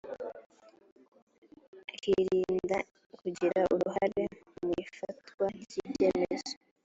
akirinda 1.93 2.77
kugira 3.21 3.59
uruhare 3.73 4.23
mu 4.63 4.69
ifatwa 4.83 5.45
ry’ 5.61 5.73
ibyemezo 5.85 6.51